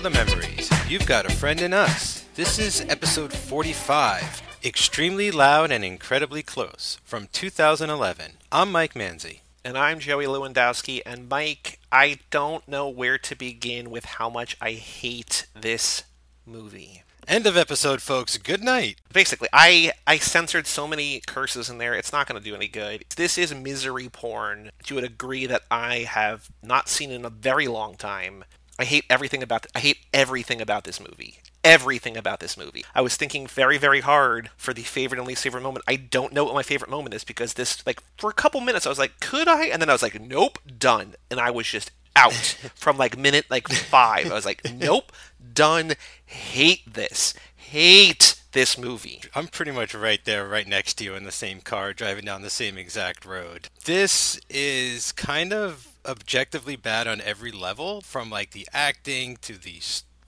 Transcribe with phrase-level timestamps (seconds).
[0.00, 0.70] for the memories.
[0.88, 2.24] You've got a friend in us.
[2.34, 8.32] This is episode 45, Extremely Loud and Incredibly Close, from 2011.
[8.50, 9.40] I'm Mike Manzi.
[9.62, 11.02] And I'm Joey Lewandowski.
[11.04, 16.04] And Mike, I don't know where to begin with how much I hate this
[16.46, 17.02] movie.
[17.28, 18.38] End of episode, folks.
[18.38, 18.96] Good night.
[19.12, 21.94] Basically, I I censored so many curses in there.
[21.94, 23.04] It's not going to do any good.
[23.16, 24.70] This is misery porn.
[24.86, 28.44] You would agree that I have not seen in a very long time.
[28.80, 31.40] I hate everything about I hate everything about this movie.
[31.62, 32.82] Everything about this movie.
[32.94, 35.84] I was thinking very, very hard for the favorite and least favorite moment.
[35.86, 38.86] I don't know what my favorite moment is because this, like, for a couple minutes,
[38.86, 39.66] I was like, could I?
[39.66, 41.14] And then I was like, nope, done.
[41.30, 42.32] And I was just out
[42.74, 44.30] from like minute like five.
[44.30, 45.12] I was like, nope,
[45.52, 45.92] done.
[46.24, 47.34] Hate this.
[47.54, 49.22] Hate this movie.
[49.34, 52.40] I'm pretty much right there, right next to you in the same car, driving down
[52.40, 53.68] the same exact road.
[53.84, 59.80] This is kind of objectively bad on every level, from like the acting to the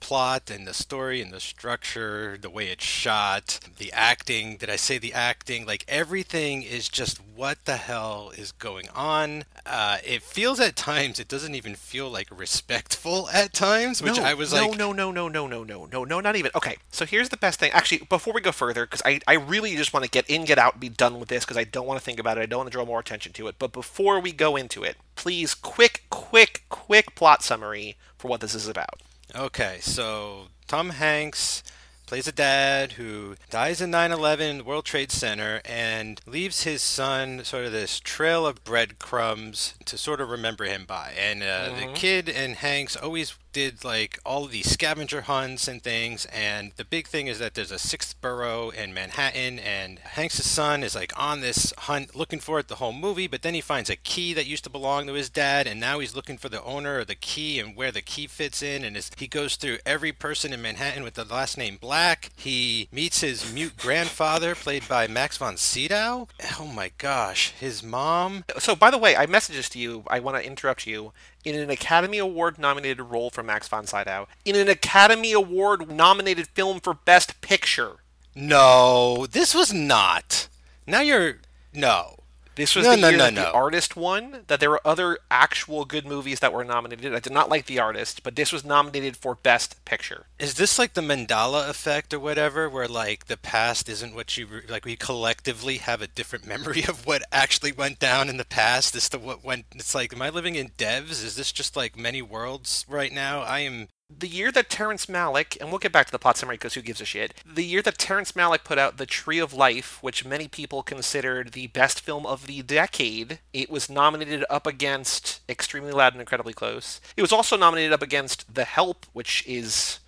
[0.03, 4.57] plot and the story and the structure, the way it's shot, the acting.
[4.57, 5.65] Did I say the acting?
[5.65, 9.45] Like everything is just what the hell is going on.
[9.65, 14.23] Uh, it feels at times, it doesn't even feel like respectful at times, which no,
[14.23, 16.51] I was no, like, no, no, no, no, no, no, no, no, no, not even.
[16.53, 17.71] Okay, so here's the best thing.
[17.71, 20.59] Actually, before we go further, because I, I really just want to get in, get
[20.59, 22.41] out, be done with this, because I don't want to think about it.
[22.41, 23.55] I don't want to draw more attention to it.
[23.57, 28.53] But before we go into it, please, quick, quick, quick plot summary for what this
[28.53, 29.01] is about.
[29.35, 31.63] Okay, so Tom Hanks
[32.05, 37.65] plays a dad who dies in 9/11 World Trade Center and leaves his son sort
[37.65, 41.13] of this trail of breadcrumbs to sort of remember him by.
[41.17, 41.79] And uh, mm-hmm.
[41.79, 46.25] the kid and Hanks always did like all of these scavenger hunts and things.
[46.25, 50.83] And the big thing is that there's a sixth borough in Manhattan, and Hanks' son
[50.83, 53.27] is like on this hunt looking for it the whole movie.
[53.27, 55.99] But then he finds a key that used to belong to his dad, and now
[55.99, 58.83] he's looking for the owner of the key and where the key fits in.
[58.83, 62.31] And he goes through every person in Manhattan with the last name Black.
[62.35, 66.27] He meets his mute grandfather, played by Max von Sydow.
[66.59, 68.45] Oh my gosh, his mom.
[68.57, 70.03] So, by the way, I messaged this to you.
[70.07, 71.13] I want to interrupt you
[71.43, 76.47] in an Academy Award nominated role for Max von Sydow, in an Academy Award nominated
[76.47, 77.97] film for Best Picture.
[78.35, 80.47] No, this was not.
[80.87, 81.37] Now you're.
[81.73, 82.22] No.
[82.55, 84.43] This was no, the no, year no, that the artist won.
[84.47, 87.13] That there were other actual good movies that were nominated.
[87.13, 90.25] I did not like the artist, but this was nominated for Best Picture.
[90.39, 94.47] Is this like the Mandela effect or whatever, where like the past isn't what you
[94.69, 94.85] like?
[94.85, 98.95] We collectively have a different memory of what actually went down in the past.
[98.95, 99.65] As the what went.
[99.75, 101.23] It's like, am I living in Devs?
[101.23, 103.41] Is this just like many worlds right now?
[103.41, 103.87] I am
[104.19, 106.81] the year that Terrence Malick, and we'll get back to the plot summary because who
[106.81, 110.25] gives a shit, the year that Terrence Malick put out The Tree of Life, which
[110.25, 115.91] many people considered the best film of the decade, it was nominated up against Extremely
[115.91, 117.01] Loud and Incredibly Close.
[117.15, 119.99] It was also nominated up against The Help, which is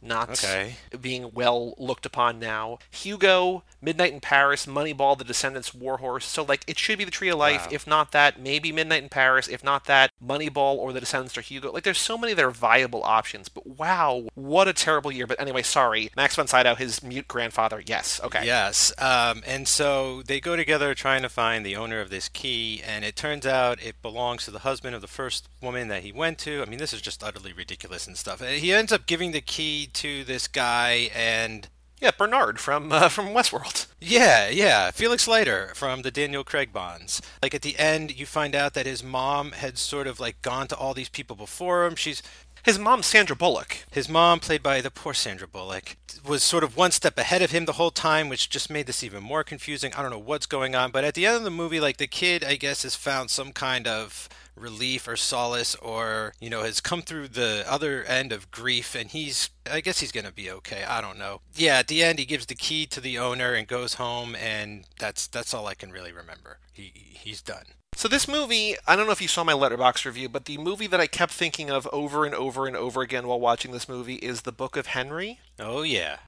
[0.00, 0.76] not okay.
[1.00, 2.78] being well looked upon now.
[2.90, 6.24] Hugo, Midnight in Paris, Moneyball, The Descendants, Warhorse.
[6.24, 7.62] So like it should be The Tree of Life.
[7.62, 7.72] Wow.
[7.72, 9.48] If not that, maybe Midnight in Paris.
[9.48, 11.72] If not that, Moneyball or The Descendants or Hugo.
[11.72, 13.48] Like there's so many that are viable options.
[13.48, 15.26] But wow, what a terrible year.
[15.26, 17.82] But anyway, sorry, Max von Sydow, his mute grandfather.
[17.84, 18.44] Yes, okay.
[18.44, 22.82] Yes, um, and so they go together trying to find the owner of this key,
[22.86, 26.12] and it turns out it belongs to the husband of the first woman that he
[26.12, 26.62] went to.
[26.62, 28.40] I mean, this is just utterly ridiculous and stuff.
[28.40, 31.68] And he ends up giving the key to this guy and
[32.00, 33.86] yeah, Bernard from uh, from Westworld.
[34.00, 37.20] Yeah, yeah, Felix Leiter from the Daniel Craig Bonds.
[37.42, 40.68] Like at the end, you find out that his mom had sort of like gone
[40.68, 41.96] to all these people before him.
[41.96, 42.22] She's
[42.64, 43.84] his mom, Sandra Bullock.
[43.90, 47.50] His mom, played by the poor Sandra Bullock, was sort of one step ahead of
[47.50, 49.92] him the whole time, which just made this even more confusing.
[49.94, 52.06] I don't know what's going on, but at the end of the movie, like the
[52.06, 56.80] kid, I guess, has found some kind of relief or solace or you know has
[56.80, 60.84] come through the other end of grief and he's i guess he's gonna be okay.
[60.84, 61.40] I don't know.
[61.54, 64.84] Yeah at the end he gives the key to the owner and goes home and
[64.98, 66.58] that's that's all i can really remember.
[66.72, 67.64] He he's done.
[67.94, 70.86] So this movie, I don't know if you saw my Letterboxd review, but the movie
[70.86, 74.16] that I kept thinking of over and over and over again while watching this movie
[74.16, 75.40] is The Book of Henry.
[75.58, 76.18] Oh yeah.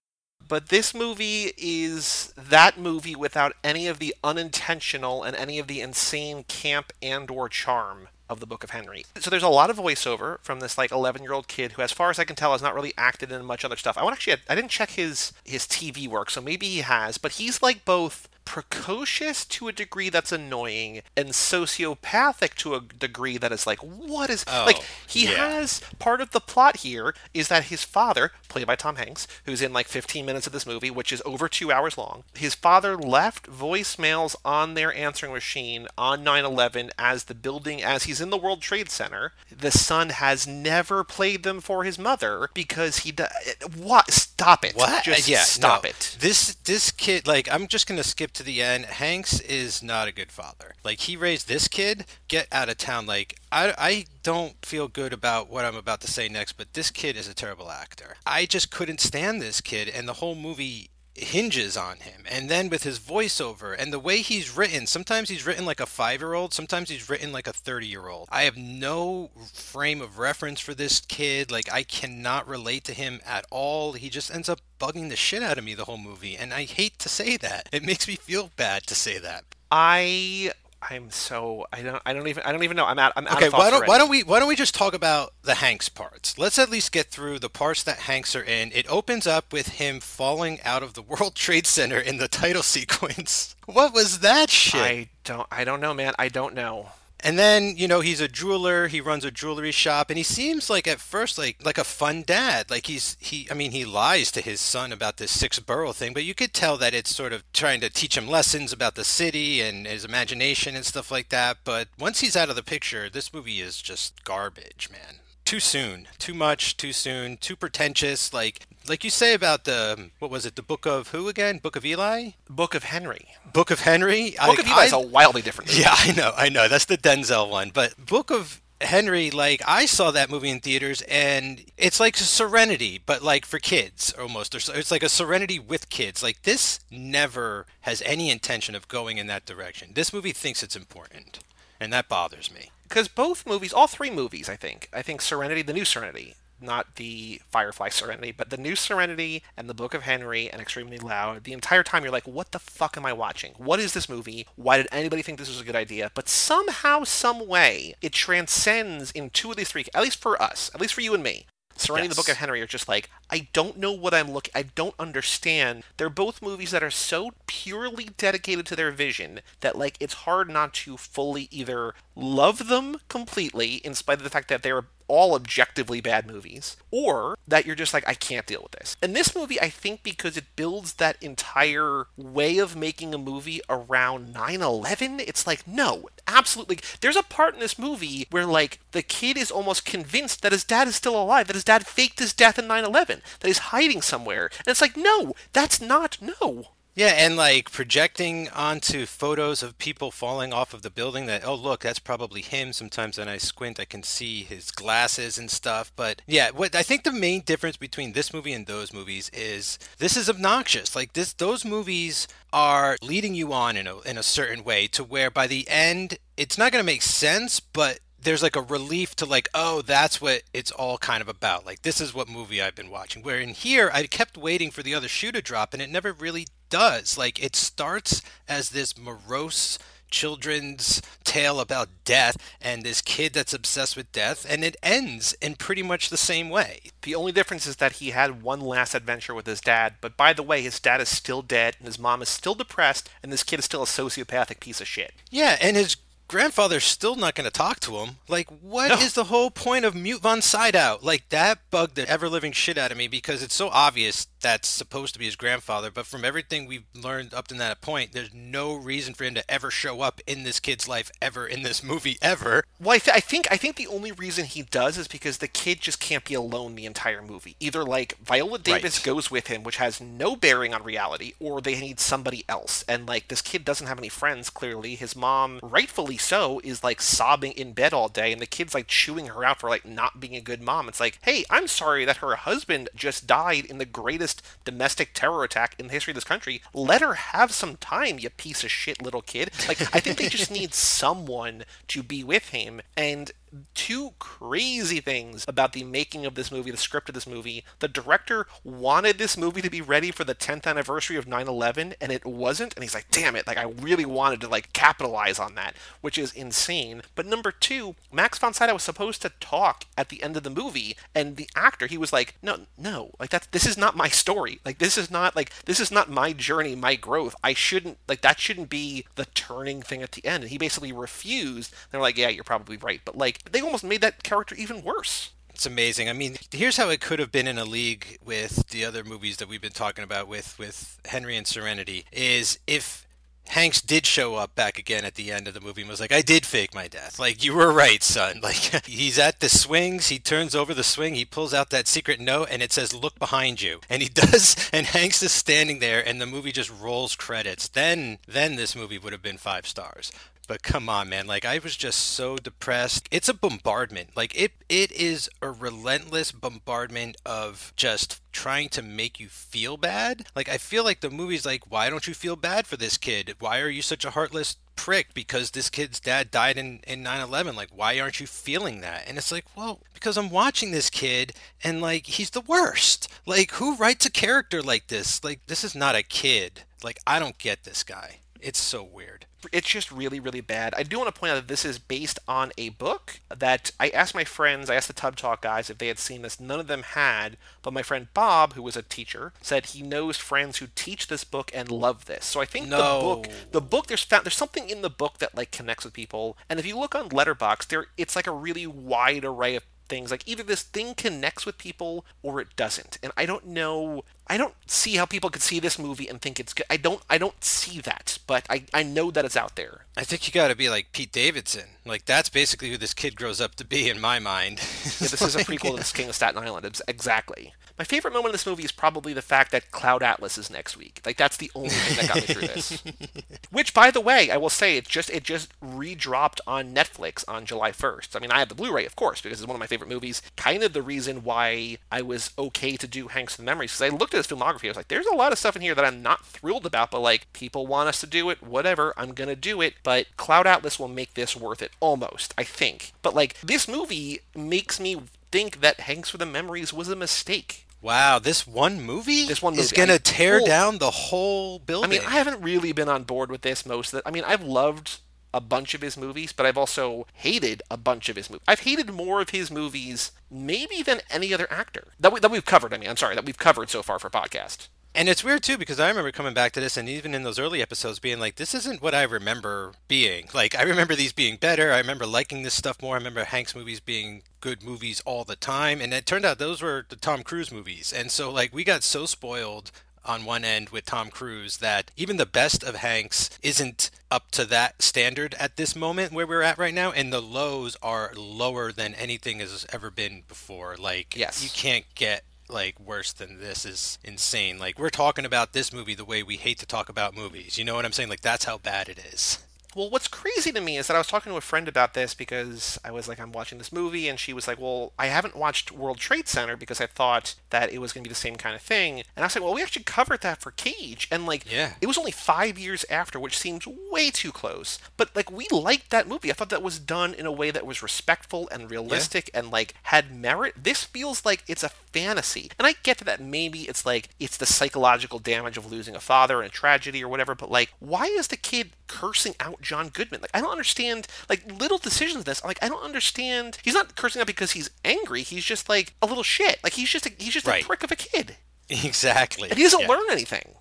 [0.47, 5.81] But this movie is that movie without any of the unintentional and any of the
[5.81, 9.05] insane camp and or charm of the Book of Henry.
[9.19, 11.93] So there's a lot of voiceover from this like 11 year old kid who, as
[11.93, 13.99] far as I can tell, has not really acted in much other stuff.
[13.99, 17.33] I want actually I didn't check his his TV work, so maybe he has, but
[17.33, 23.53] he's like both precocious to a degree that's annoying and sociopathic to a degree that
[23.53, 25.53] is like what is oh, like he yeah.
[25.53, 29.63] has part of the plot here is that his father played by Tom Hanks who's
[29.63, 32.97] in like 15 minutes of this movie which is over 2 hours long his father
[32.97, 38.37] left voicemails on their answering machine on 9/11 as the building as he's in the
[38.37, 39.33] World Trade Center.
[39.51, 43.31] The son has never played them for his mother because he does.
[43.47, 44.11] Eh, what?
[44.11, 44.75] Stop it!
[44.75, 45.05] What?
[45.05, 45.91] Just yeah, stop no.
[45.91, 46.17] it.
[46.21, 48.87] This this kid, like, I'm just gonna skip to the end.
[48.87, 50.75] Hanks is not a good father.
[50.85, 52.05] Like, he raised this kid.
[52.29, 53.07] Get out of town.
[53.07, 56.91] Like, I I don't feel good about what I'm about to say next, but this
[56.91, 58.17] kid is a terrible actor.
[58.27, 60.91] I just couldn't stand this kid, and the whole movie
[61.23, 62.25] hinges on him.
[62.29, 65.87] And then with his voiceover and the way he's written sometimes he's written like a
[65.87, 70.01] five year old sometimes he's written like a 30 year old i have no frame
[70.01, 71.51] of reference for this kid.
[71.51, 73.93] Like i cannot relate to him at all.
[73.93, 76.37] He just ends up bugging the shit out of me the whole movie.
[76.37, 77.69] And i hate to say that.
[77.73, 79.45] It makes me feel bad to say that.
[79.71, 80.53] I
[80.83, 82.87] I'm so I don't I don't even I don't even know.
[82.87, 83.13] I'm out.
[83.15, 85.35] I'm out Okay, of why don't why don't we why don't we just talk about
[85.43, 86.39] the Hanks parts?
[86.39, 88.73] Let's at least get through the parts that Hanks are in.
[88.73, 92.63] It opens up with him falling out of the World Trade Center in the title
[92.65, 93.55] sequence.
[93.67, 94.81] What was that shit?
[94.81, 96.15] I don't I don't know, man.
[96.19, 96.89] I don't know.
[97.23, 100.71] And then, you know, he's a jeweler, he runs a jewelry shop, and he seems
[100.71, 102.71] like at first like like a fun dad.
[102.71, 106.13] Like he's he I mean, he lies to his son about this six borough thing,
[106.13, 109.05] but you could tell that it's sort of trying to teach him lessons about the
[109.05, 111.59] city and his imagination and stuff like that.
[111.65, 115.17] But once he's out of the picture, this movie is just garbage, man.
[115.45, 118.33] Too soon, too much, too soon, too pretentious.
[118.33, 120.57] Like, like you say about the um, what was it?
[120.57, 121.59] The Book of who again?
[121.59, 122.31] Book of Eli?
[122.49, 123.29] Book of Henry.
[123.53, 124.35] Book of Henry?
[124.45, 125.83] Book of Eli is a wildly different movie.
[125.83, 126.69] Yeah, I know, I know.
[126.69, 127.71] That's the Denzel one.
[127.73, 133.01] But Book of Henry, like I saw that movie in theaters, and it's like Serenity,
[133.05, 134.55] but like for kids almost.
[134.55, 136.23] Or It's like a Serenity with kids.
[136.23, 139.91] Like this never has any intention of going in that direction.
[139.95, 141.39] This movie thinks it's important,
[141.79, 142.71] and that bothers me.
[142.89, 146.97] because both movies, all three movies, I think, I think Serenity, the new Serenity, not
[146.97, 151.45] the Firefly Serenity, but the new Serenity and the Book of Henry and Extremely Loud,
[151.45, 153.53] the entire time you're like, what the fuck am I watching?
[153.57, 154.47] What is this movie?
[154.57, 156.11] Why did anybody think this was a good idea?
[156.15, 160.71] But somehow, some way, it transcends in two of these three, at least for us,
[160.75, 161.47] at least for you and me.
[161.81, 164.53] Serenity and the Book of Henry are just like, I don't know what I'm looking
[164.55, 165.83] I don't understand.
[165.97, 170.51] They're both movies that are so purely dedicated to their vision that like it's hard
[170.51, 175.35] not to fully either love them completely in spite of the fact that they're all
[175.35, 178.97] objectively bad movies, or that you're just like, I can't deal with this.
[179.03, 183.61] And this movie, I think, because it builds that entire way of making a movie
[183.69, 186.79] around 9 11, it's like, no, absolutely.
[187.01, 190.65] There's a part in this movie where, like, the kid is almost convinced that his
[190.65, 193.59] dad is still alive, that his dad faked his death in 9 11, that he's
[193.59, 194.51] hiding somewhere.
[194.59, 196.69] And it's like, no, that's not, no.
[196.95, 201.55] Yeah, and like projecting onto photos of people falling off of the building that, oh,
[201.55, 202.73] look, that's probably him.
[202.73, 205.93] Sometimes when I squint, I can see his glasses and stuff.
[205.95, 209.79] But yeah, what I think the main difference between this movie and those movies is
[209.99, 210.97] this is obnoxious.
[210.97, 215.05] Like this, those movies are leading you on in a, in a certain way to
[215.05, 219.17] where by the end, it's not going to make sense, but there's like a relief
[219.17, 222.61] to like oh that's what it's all kind of about like this is what movie
[222.61, 225.73] i've been watching where in here i kept waiting for the other shoe to drop
[225.73, 229.79] and it never really does like it starts as this morose
[230.11, 235.55] children's tale about death and this kid that's obsessed with death and it ends in
[235.55, 239.35] pretty much the same way The only difference is that he had one last adventure
[239.35, 242.21] with his dad, but by the way, his dad is still dead, and his mom
[242.21, 245.13] is still depressed, and this kid is still a sociopathic piece of shit.
[245.31, 245.97] yeah and his
[246.29, 249.23] grandfather's still not going to talk to him like what is No.
[249.23, 252.93] the whole point of mute von sydow like that bugged the ever living shit out
[252.93, 256.67] of me because it's so obvious that's supposed to be his grandfather but from everything
[256.67, 260.21] we've learned up to that point there's no reason for him to ever show up
[260.27, 263.57] in this kid's life ever in this movie ever Well, I, th- I think I
[263.57, 266.87] think the only reason he does is because the kid just can't be alone the
[266.87, 267.57] entire movie.
[267.61, 269.05] Either like Viola Davis Right.
[269.05, 272.83] goes with him, which has no bearing on reality, or they need somebody else.
[272.89, 274.49] And like this kid doesn't have any friends.
[274.51, 278.73] Clearly, his mom, rightfully so, is like sobbing in bed all day, and the kid's
[278.75, 280.89] like chewing her out for like not being a good mom.
[280.89, 284.30] It's like, hey, I'm sorry that her husband just died in the greatest
[284.65, 286.63] domestic terror attack in the history of this country.
[286.75, 289.51] Let her have some time, you piece of shit little kid.
[289.69, 293.31] Like I think they just need someone to be with him and
[293.75, 297.65] two crazy things about the making of this movie, the script of this movie.
[297.79, 302.13] The director wanted this movie to be ready for the 10th anniversary of 9/11 and
[302.13, 305.55] it wasn't and he's like, "Damn it, like I really wanted to like capitalize on
[305.57, 307.03] that," which is insane.
[307.15, 310.51] But number 2, Max von Sydow was supposed to talk at the end of the
[310.51, 314.09] movie and the actor, he was like, "No, no, like that's this is not my
[314.09, 314.61] story.
[314.65, 317.35] Like this is not like this is not my journey, my growth.
[317.43, 320.93] I shouldn't like that shouldn't be the turning thing at the end." And he basically
[320.93, 321.75] refused.
[321.91, 325.31] They're like, "Yeah, you're probably right." But like they almost made that character even worse.
[325.51, 326.09] It's amazing.
[326.09, 329.37] I mean, here's how it could have been in a league with the other movies
[329.37, 333.07] that we've been talking about with with Henry and Serenity is if
[333.51, 336.13] Hanks did show up back again at the end of the movie and was like,
[336.13, 337.19] I did fake my death.
[337.19, 338.41] Like, you were right, son.
[338.51, 342.21] Like, he's at the swings, he turns over the swing, he pulls out that secret
[342.21, 343.81] note, and it says, Look behind you.
[343.91, 347.67] And he does, and Hanks is standing there, and the movie just rolls credits.
[347.67, 350.13] Then, then this movie would have been five stars.
[350.51, 351.29] But come on, man.
[351.29, 353.07] Like I was just so depressed.
[353.13, 354.17] It's a bombardment.
[354.17, 360.27] Like it it is a relentless bombardment of just trying to make you feel bad.
[360.35, 363.37] Like I feel like the movie's like, why don't you feel bad for this kid?
[363.39, 367.55] Why are you such a heartless prick because this kid's dad died in, in 9-11
[367.55, 371.35] like why aren't you feeling that and it's like well because i'm watching this kid
[371.63, 375.75] and like he's the worst like who writes a character like this like this is
[375.75, 380.21] not a kid like i don't get this guy it's so weird it's just really,
[380.21, 380.75] really bad.
[380.77, 383.89] I do want to point out that this is based on a book that I
[383.89, 386.41] asked my friends, I asked the Tub Talk guys if they had seen this.
[386.41, 390.17] None of them had, but my friend Bob, who was a teacher, said he knows
[390.17, 392.25] friends who teach this book and love this.
[392.27, 392.77] So I think no.
[392.77, 395.95] the book, the book, there's found, there's something in the book that like connects with
[395.95, 396.37] people.
[396.49, 400.11] And if you look on Letterboxd, there it's like a really wide array of things.
[400.11, 402.99] Like either this thing connects with people or it doesn't.
[403.03, 406.39] And I don't know I don't see how people could see this movie and think
[406.39, 406.65] it's good.
[406.71, 409.87] I don't I don't see that, but I, I know that it's out there.
[409.97, 411.71] I think you got to be like Pete Davidson.
[411.85, 414.59] Like that's basically who this kid grows up to be in my mind.
[414.61, 416.81] yeah, this is a prequel to this King of Staten Island.
[416.87, 417.55] Exactly.
[417.81, 420.77] My favorite moment in this movie is probably the fact that Cloud Atlas is next
[420.77, 421.01] week.
[421.07, 422.85] Like that's the only thing that got me through this.
[423.51, 427.47] Which, by the way, I will say it just it just redropped on Netflix on
[427.47, 428.15] July 1st.
[428.15, 430.21] I mean, I have the Blu-ray, of course, because it's one of my favorite movies.
[430.37, 433.91] Kind of the reason why I was okay to do Hanks and the Memories because
[433.93, 434.67] I looked at filmography.
[434.67, 436.91] I was like, there's a lot of stuff in here that I'm not thrilled about,
[436.91, 438.95] but like people want us to do it, whatever.
[438.97, 439.75] I'm gonna do it.
[439.83, 442.35] But Cloud Atlas will make this worth it, almost.
[442.37, 442.93] I think.
[443.03, 447.67] But like this movie makes me think that Hanks for the Memories was a mistake.
[447.83, 451.91] Wow, this one movie, this one movie is going to tear down the whole building.
[451.91, 454.03] I mean, I haven't really been on board with this most of it.
[454.05, 454.99] I mean, I've loved
[455.33, 458.45] a bunch of his movies, but I've also hated a bunch of his movies.
[458.49, 462.45] I've hated more of his movies maybe than any other actor that, we, that we've
[462.45, 462.75] covered.
[462.75, 464.69] I mean, I'm sorry, that we've covered so far for podcast.
[464.93, 467.39] And it's weird too because I remember coming back to this and even in those
[467.39, 470.29] early episodes being like, this isn't what I remember being.
[470.35, 471.73] Like, I remember these being better.
[471.73, 472.97] I remember liking this stuff more.
[472.97, 475.81] I remember Hanks movies being good movies all the time.
[475.81, 477.93] And it turned out those were the Tom Cruise movies.
[477.93, 479.71] And so, like, we got so spoiled
[480.05, 484.45] on one end with Tom Cruise that even the best of Hanks isn't up to
[484.47, 488.73] that standard at this moment where we're at right now and the lows are lower
[488.73, 490.77] than anything has ever been before.
[490.77, 491.43] Like yes.
[491.45, 494.59] you can't get like worse than this is insane.
[494.59, 497.57] Like we're talking about this movie the way we hate to talk about movies.
[497.59, 498.09] You know what i'm saying?
[498.09, 499.39] Like that's how bad it is
[499.75, 502.15] well, what's crazy to me is that I was talking to a friend about this
[502.15, 505.37] because I was like, I'm watching this movie, and she was like, Well, I haven't
[505.37, 508.37] watched World Trade Center because I thought that it was going to be the same
[508.37, 509.03] kind of thing.
[509.17, 511.75] And I was like, Well, we actually covered that for Cage, and like, yeah.
[511.81, 514.79] it was only five years after, which seems way too close.
[514.97, 516.31] But like, we liked that movie.
[516.31, 519.41] I thought that was done in a way that was respectful and realistic yeah.
[519.41, 520.55] and like had merit.
[520.57, 524.37] This feels like it's a fantasy, and I get to that maybe it's like it's
[524.37, 527.35] the psychological damage of losing a father and a tragedy or whatever.
[527.35, 530.21] But like, why is the kid cursing out John Goodman.
[530.21, 532.45] Like I don't understand like little decisions in this.
[532.45, 533.59] Like I don't understand.
[533.63, 535.23] He's not cursing out because he's angry.
[535.23, 536.59] He's just like a little shit.
[536.65, 537.63] Like he's just a, he's just right.
[537.63, 538.37] a prick of a kid.
[538.73, 539.49] Exactly.
[539.49, 539.89] And he doesn't yeah.
[539.89, 540.55] learn anything.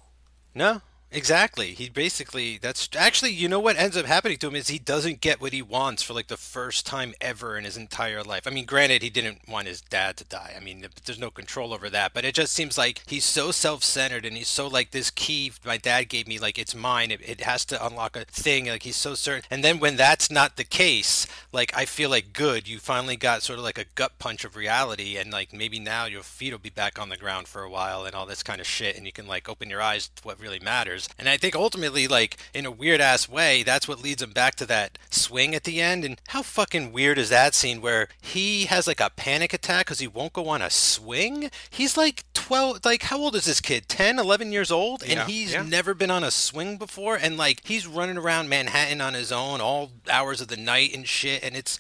[0.55, 1.73] No, Exactly.
[1.73, 5.21] He basically that's actually you know what ends up happening to him is he doesn't
[5.21, 8.45] get what he wants for like the first time ever in his entire life.
[8.45, 10.53] I mean, granted he didn't want his dad to die.
[10.55, 14.23] I mean, there's no control over that, but it just seems like he's so self-centered
[14.23, 17.09] and he's so like this key my dad gave me like it's mine.
[17.09, 19.43] It, it has to unlock a thing like he's so certain.
[19.49, 23.41] And then when that's not the case, like I feel like good, you finally got
[23.41, 26.59] sort of like a gut punch of reality and like maybe now your feet will
[26.59, 29.07] be back on the ground for a while and all this kind of shit and
[29.07, 31.09] you can like open your eyes to what really matters years.
[31.17, 34.55] And I think ultimately, like, in a weird ass way, that's what leads him back
[34.55, 36.05] to that swing at the end.
[36.05, 39.99] And how fucking weird is that scene where he has like a panic attack because
[39.99, 41.49] he won't go on a swing?
[41.69, 43.87] He's like 12, like, how old is this kid?
[43.87, 45.01] 10, 11 years old?
[45.01, 45.63] And yeah, he's yeah.
[45.63, 47.15] never been on a swing before.
[47.15, 51.07] And like, he's running around Manhattan on his own all hours of the night and
[51.07, 51.43] shit.
[51.43, 51.79] And it's,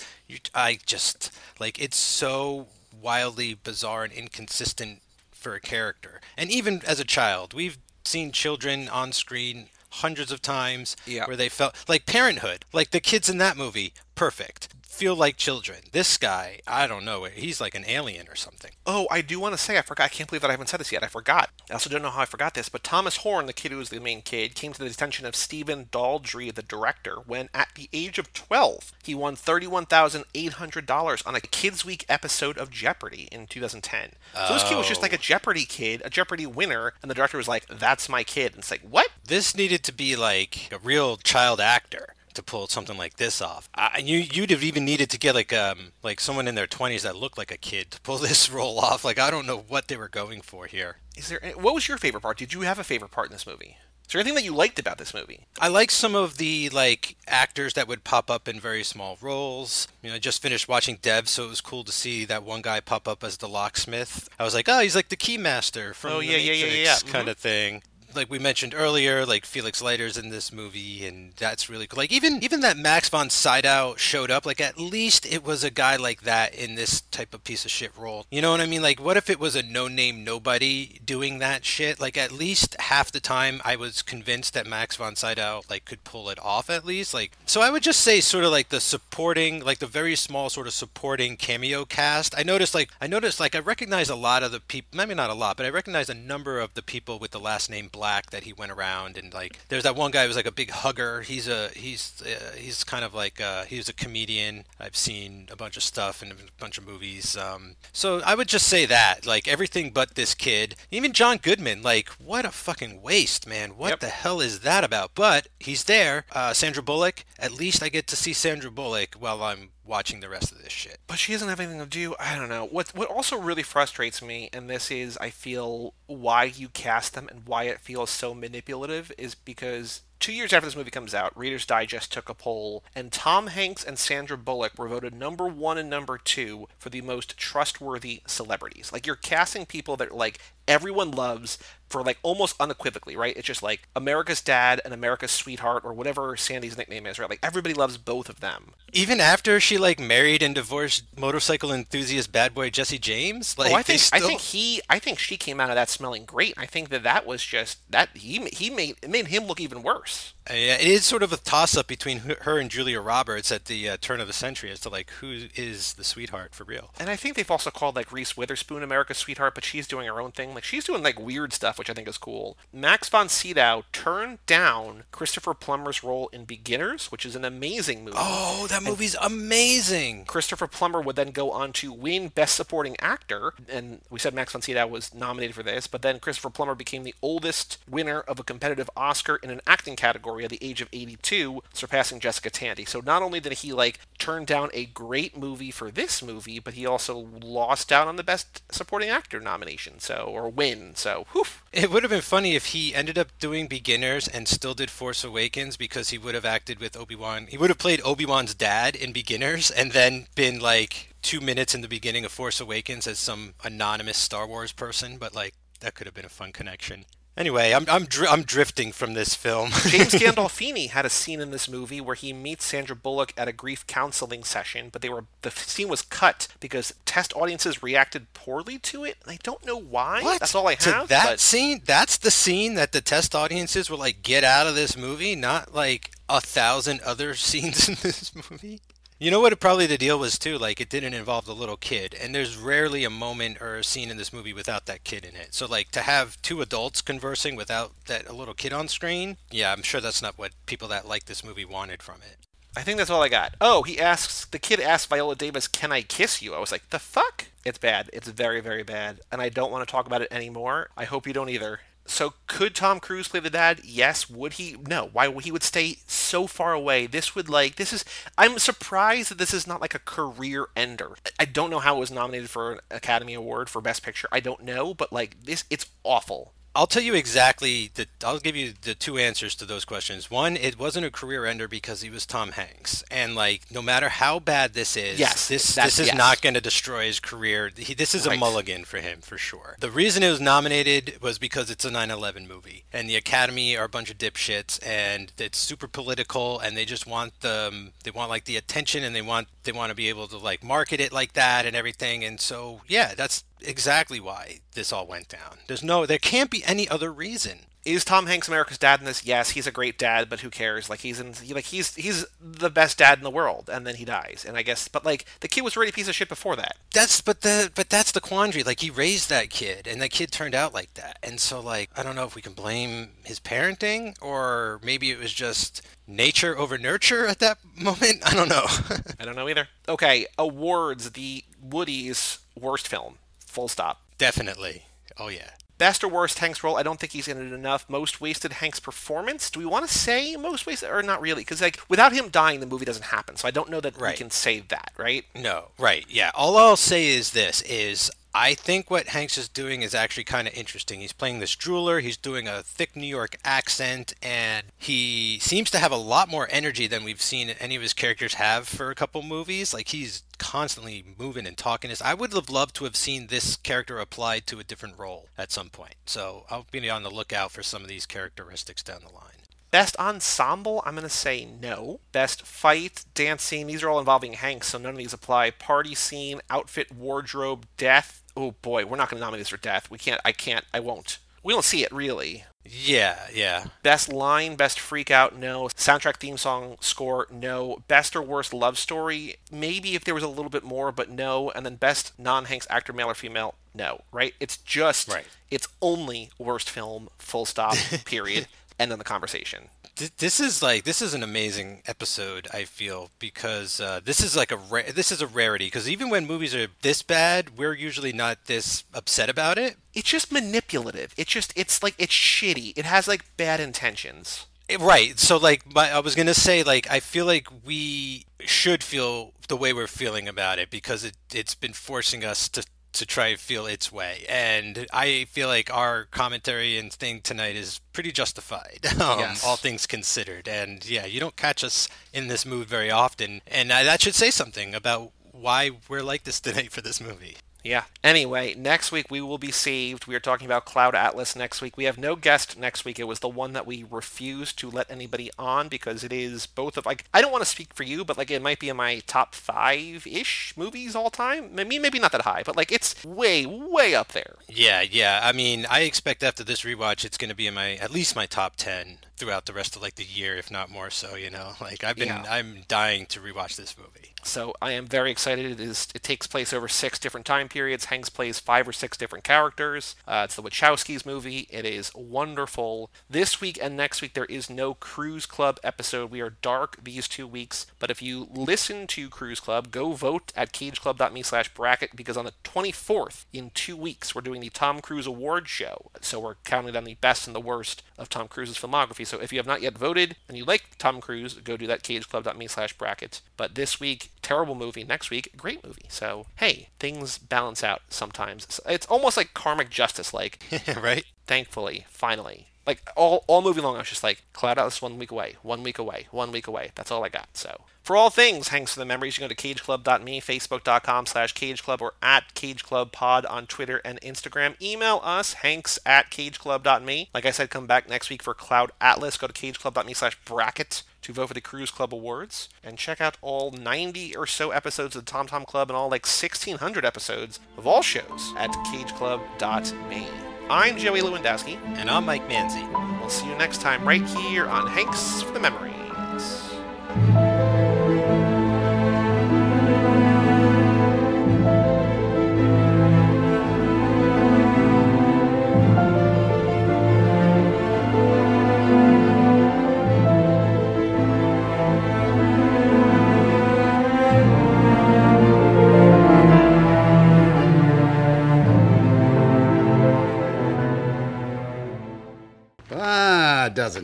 [0.53, 2.67] I just, like, it's so
[3.01, 6.19] wildly bizarre and inconsistent for a character.
[6.35, 7.77] And even as a child, we've
[8.09, 11.25] seen children on screen hundreds of times yeah.
[11.25, 14.67] where they felt like parenthood like the kids in that movie perfect
[14.99, 15.79] feel like children.
[15.93, 18.71] This guy, I don't know, he's like an alien or something.
[18.85, 20.03] Oh, I do want to say, I forgot.
[20.03, 21.05] I can't believe that I haven't said this yet.
[21.05, 21.51] I forgot.
[21.69, 23.87] I also don't know how I forgot this, but Thomas Horn, the kid who was
[23.87, 27.87] the main kid, came to the attention of Stephen Daldry, the director, when at the
[27.93, 34.11] age of 12, he won $31,800 on a Kids Week episode of Jeopardy in 2010.
[34.47, 35.21] So this kid was just like a oh.
[35.21, 38.51] Jeopardy kid, a Jeopardy winner, and the director was like, that's my kid.
[38.51, 39.07] And it's like, what?
[39.23, 43.69] This needed to be like a real child actor to pull something like this off.
[43.75, 47.01] I, you you'd have even needed to get like um like someone in their 20s
[47.03, 49.05] that looked like a kid to pull this role off.
[49.05, 50.97] Like I don't know what they were going for here.
[51.17, 52.37] Is there what was your favorite part?
[52.37, 53.77] Did you have a favorite part in this movie?
[54.07, 55.45] Is there anything that you liked about this movie?
[55.61, 59.87] I like some of the like actors that would pop up in very small roles.
[60.01, 62.63] You know, I just finished watching Dev, so it was cool to see that one
[62.63, 64.27] guy pop up as the locksmith.
[64.39, 66.83] I was like, oh, he's like the keymaster from Oh, the yeah, yeah, yeah, yeah,
[67.05, 67.11] yeah.
[67.11, 67.83] kind of thing.
[68.15, 71.97] Like we mentioned earlier, like Felix Leiter's in this movie, and that's really cool.
[71.97, 74.45] Like even even that Max von Sydow showed up.
[74.45, 77.71] Like at least it was a guy like that in this type of piece of
[77.71, 78.25] shit role.
[78.29, 78.81] You know what I mean?
[78.81, 81.99] Like what if it was a no name nobody doing that shit?
[81.99, 86.03] Like at least half the time I was convinced that Max von Sydow like could
[86.03, 87.13] pull it off at least.
[87.13, 90.49] Like so I would just say sort of like the supporting, like the very small
[90.49, 92.33] sort of supporting cameo cast.
[92.37, 94.97] I noticed like I noticed like I recognize a lot of the people.
[94.97, 97.69] Maybe not a lot, but I recognize a number of the people with the last
[97.69, 100.45] name Black that he went around and like there's that one guy who was like
[100.45, 101.21] a big hugger.
[101.21, 104.65] He's a he's uh, he's kind of like uh, he's a comedian.
[104.79, 107.37] I've seen a bunch of stuff in a bunch of movies.
[107.37, 111.81] Um, so I would just say that like everything but this kid, even John Goodman.
[111.81, 113.71] Like what a fucking waste, man.
[113.77, 113.99] What Yep.
[114.01, 115.11] the hell is that about?
[115.15, 116.25] But he's there.
[116.31, 117.25] Uh, Sandra Bullock.
[117.37, 120.71] At least I get to see Sandra Bullock while I'm watching the rest of this
[120.71, 120.99] shit.
[121.07, 122.15] But she doesn't have anything to do.
[122.19, 122.65] I don't know.
[122.65, 127.27] What what also really frustrates me, and this is I feel why you cast them
[127.29, 131.37] and why it feels so manipulative, is because two years after this movie comes out,
[131.37, 135.77] Reader's Digest took a poll, and Tom Hanks and Sandra Bullock were voted number one
[135.77, 138.91] and number two for the most trustworthy celebrities.
[138.91, 141.57] Like you're casting people that like everyone loves
[141.89, 143.35] for like almost unequivocally, right?
[143.35, 147.29] It's just like America's dad and America's sweetheart or whatever Sandy's nickname is, right?
[147.29, 148.73] Like everybody loves both of them.
[148.93, 153.75] Even after she like married and divorced motorcycle enthusiast bad boy Jesse James, like oh,
[153.75, 156.53] I think I think he I think she came out of that smelling great.
[156.57, 159.81] I think that that was just that he he made it made him look even
[159.81, 160.08] worse.
[160.09, 163.65] Uh, yeah, it is sort of a toss up between her- and Julia Roberts at
[163.65, 166.91] the uh, turn of the century as to like who is the sweetheart for real.
[166.99, 170.19] And I think they've also called like Reese Witherspoon America's sweetheart, but she's doing her
[170.19, 170.53] own thing.
[170.53, 172.57] Like she's doing like weird stuff, which I think is cool.
[172.73, 178.17] Max von Sydow turned down Christopher Plummer's role in Beginners, which is an amazing movie.
[178.19, 180.25] Oh, that movie's amazing.
[180.25, 184.51] Christopher Plummer would then go on to win Best Supporting Actor, and we said Max
[184.53, 188.39] von Sydow was nominated for this, but then Christopher Plummer became the oldest winner of
[188.39, 192.85] a competitive Oscar in an acting category at the age of 82, surpassing Jessica Tandy.
[192.85, 196.73] So not only did he like turn down a great movie for this movie, but
[196.73, 200.95] he also lost out on the Best Supporting Actor nomination, so or win.
[200.95, 201.45] So, whew.
[201.71, 205.23] It would have been funny if he ended up doing Beginners and still did Force
[205.23, 207.47] Awakens because he would have acted with Obi Wan.
[207.47, 211.75] He would have played Obi Wan's dad in Beginners and then been like two minutes
[211.75, 215.17] in the beginning of Force Awakens as some anonymous Star Wars person.
[215.17, 217.05] But like that could have been a fun connection.
[217.39, 219.69] Anyway, I'm I'm dri- I'm drifting from this film.
[219.87, 223.53] James Gandolfini had a scene in this movie where he meets Sandra Bullock at a
[223.53, 228.77] grief counseling session, but they were the scene was cut because test audiences reacted poorly
[228.79, 229.15] to it.
[229.23, 230.21] and I don't know why.
[230.21, 230.41] What?
[230.41, 231.03] That's all I have.
[231.03, 231.81] To that but scene?
[231.85, 235.73] That's the scene that the test audiences were like, "Get out of this movie!" Not
[235.73, 238.81] like a thousand other scenes in this movie.
[239.21, 239.59] You know what?
[239.59, 240.57] Probably the deal was too.
[240.57, 244.09] Like, it didn't involve the little kid, and there's rarely a moment or a scene
[244.09, 245.53] in this movie without that kid in it.
[245.53, 249.73] So, like, to have two adults conversing without that a little kid on screen, yeah,
[249.73, 252.37] I'm sure that's not what people that like this movie wanted from it.
[252.77, 253.55] I think that's all I got.
[253.59, 256.89] Oh, he asks the kid asks Viola Davis, "Can I kiss you?" I was like,
[256.89, 258.09] "The fuck?" It's bad.
[258.13, 260.91] It's very very bad, and I don't want to talk about it anymore.
[260.95, 261.81] I hope you don't either.
[262.09, 263.81] So could Tom Cruise play the dad?
[263.83, 264.29] Yes.
[264.29, 264.75] Would he?
[264.87, 265.09] No.
[265.13, 265.31] Why?
[265.41, 267.05] He would stay so far away.
[267.05, 267.75] This would like.
[267.75, 268.03] This is.
[268.35, 271.11] I'm surprised that this is not like a career ender.
[271.39, 274.27] I don't know how it was nominated for an Academy Award for Best Picture.
[274.31, 276.53] I don't know, but like this, it's awful.
[276.79, 280.31] I'll tell you exactly the I'll give you the two answers to those questions.
[280.31, 283.03] One, it wasn't a career ender because he was Tom Hanks.
[283.11, 286.15] And like no matter how bad this is, Yes, this this is yes.
[286.15, 287.69] not going to destroy his career.
[287.75, 289.75] He, this is a mulligan for him for sure.
[289.81, 293.83] The reason it was nominated was because it's a 9/11 movie and the Academy are
[293.83, 298.11] a bunch of dipshits and it's super political and they just want the um, they
[298.11, 301.01] want like the attention and they want they want to be able to like market
[301.01, 305.57] it like that and everything and so yeah, that's exactly why this all went down.
[305.67, 307.59] There's no there can't be any other reason.
[307.85, 309.25] Is Tom Hanks America's dad in this?
[309.25, 310.89] Yes, he's a great dad, but who cares?
[310.89, 313.95] Like he's in, he, like he's he's the best dad in the world, and then
[313.95, 314.45] he dies.
[314.45, 316.75] And I guess, but like the kid was already a piece of shit before that.
[316.93, 318.63] That's but the but that's the quandary.
[318.63, 321.19] Like he raised that kid, and that kid turned out like that.
[321.23, 325.19] And so like I don't know if we can blame his parenting or maybe it
[325.19, 328.21] was just nature over nurture at that moment.
[328.25, 328.65] I don't know.
[329.19, 329.69] I don't know either.
[329.87, 331.11] Okay, awards.
[331.11, 333.17] The Woody's worst film.
[333.59, 333.99] Full stop.
[334.17, 334.83] Definitely.
[335.17, 335.49] Oh yeah.
[335.77, 337.89] Best or worst Hanks role, I don't think he's in it enough.
[337.89, 341.41] Most wasted Hanks performance, do we want to say most wasted or not really?
[341.41, 343.35] Because like without him dying, the movie doesn't happen.
[343.35, 344.13] So I don't know that Right.
[344.13, 345.25] we can say that, right?
[345.35, 346.05] No, right.
[346.09, 346.31] Yeah.
[346.35, 350.47] All I'll say is this is I think what Hanks is doing is actually kind
[350.47, 350.99] of interesting.
[350.99, 355.79] He's playing this jeweler, he's doing a thick New York accent, and he seems to
[355.79, 358.95] have a lot more energy than we've seen any of his characters have for a
[358.95, 359.73] couple movies.
[359.73, 361.91] Like he's constantly moving and talking.
[362.01, 365.51] I would have loved to have seen this character applied to a different role at
[365.51, 365.95] some point.
[366.05, 369.38] So I'll be on the lookout for some of these characteristics down the line.
[369.71, 371.99] Best ensemble, I'm going to say no.
[372.11, 375.51] Best fight, dance scene, these are all involving Hanks, so none of these apply.
[375.51, 378.23] Party scene, outfit, wardrobe, death.
[378.35, 379.91] Oh boy, we're not going to nominate this for death.
[379.91, 381.19] We can't, I can't, I won't.
[381.43, 382.45] We don't see it really.
[382.65, 383.65] Yeah, yeah.
[383.83, 385.67] Best line, best freak out, no.
[385.69, 387.83] Soundtrack, theme song, score, no.
[387.87, 391.49] Best or worst love story, maybe if there was a little bit more, but no.
[391.51, 394.01] And then best non Hanks actor, male or female, no.
[394.11, 394.33] Right?
[394.39, 395.25] It's just, Right.
[395.49, 398.47] it's only worst film, full stop, period.
[398.79, 399.69] End of the conversation.
[400.17, 402.47] This is like this is an amazing episode.
[402.53, 405.65] I feel because uh, this is like a ra- this is a rarity.
[405.65, 409.75] Because even when movies are this bad, we're usually not this upset about it.
[409.93, 411.13] It's just manipulative.
[411.17, 412.71] It's just, it's like, it's shitty.
[412.77, 414.45] It has like bad intentions.
[414.69, 415.19] Eh, Right.
[415.19, 419.57] So like my, I was gonna say like I feel like we should feel the
[419.57, 423.39] way we're feeling about it because it it's been forcing us to to try and
[423.39, 424.25] feel its way.
[424.27, 429.43] And I feel like our commentary and thing tonight is pretty justified um, Yes.
[429.45, 430.47] all things considered.
[430.47, 433.41] And yeah you don't catch us in this mood very often.
[433.47, 437.37] And uh, that should say something about why we're like this tonight for this movie
[437.63, 437.83] Yeah.
[438.03, 440.07] Anyway, next week we will be saved.
[440.07, 441.75] We are talking about Cloud Atlas next week.
[441.75, 442.99] We have no guest next week.
[442.99, 446.77] It was the one that we refused to let anybody on because it is both
[446.77, 448.77] of like I don't want to speak for you, but like it might be in
[448.77, 451.51] my top five ish movies all time.
[451.57, 454.35] I mean, maybe not that high, but like it's way, way up there.
[454.47, 455.19] Yeah, yeah.
[455.23, 458.15] I mean, I expect after this rewatch, it's going to be in my at least
[458.15, 461.15] my top ten throughout the rest of like the year, if not more so.
[461.15, 462.25] You know, like I've been, Yeah.
[462.29, 464.13] I'm dying to rewatch this movie.
[464.21, 465.45] So I am very excited.
[465.45, 465.87] It is.
[465.95, 467.85] It takes place over six different time periods.
[467.85, 469.95] Hanks plays five or six different characters.
[470.05, 471.47] Uh, it's the Wachowskis movie.
[471.49, 472.89] It is wonderful.
[473.09, 476.11] This week and next week there is no Cruise Club episode.
[476.11, 477.65] We are dark these two weeks.
[477.79, 483.25] But if you listen to Cruise Club, go vote at cageclub.me/bracket because on the 24th
[483.31, 485.91] in two weeks we're doing the Tom Cruise Award show.
[486.01, 489.05] So we're counting down the best and the worst of Tom Cruise's filmography.
[489.09, 491.81] So if you have not yet voted and you like Tom Cruise, go do that
[491.81, 493.21] cageclub.me slash bracket.
[493.37, 494.83] But this week, terrible movie.
[494.83, 495.85] Next week, great movie.
[495.89, 498.61] So hey, things balance out sometimes.
[498.67, 500.13] It's almost like karmic justice.
[500.13, 500.39] Like
[500.79, 501.05] right?
[501.25, 502.45] thankfully, finally.
[502.67, 505.63] Like all, all movie long, I was just like, Cloud Atlas one week away, one
[505.63, 506.69] week away, one week away.
[506.75, 507.29] That's all I got.
[507.35, 511.33] So for all things Hanks for the Memories, you can go to cageclub.me, facebook.com slash
[511.33, 514.53] cageclub, or at cageclubpod on Twitter and Instagram.
[514.61, 517.09] Email us, hanks at cageclub.me.
[517.15, 519.17] Like I said, come back next week for Cloud Atlas.
[519.17, 523.17] Go to cageclub.me slash bracket to vote for the Cruise Club Awards and check out
[523.23, 527.39] all 90 or so episodes of the Tom Tom Club and all like 1600 episodes
[527.57, 530.07] of all shows at cageclub.me.
[530.47, 531.55] I'm Joey Lewandowski.
[531.77, 532.69] And I'm Mike Manzi.
[532.99, 535.68] We'll see you next time right here on Hanks for the Memories.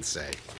[0.06, 0.35] Say.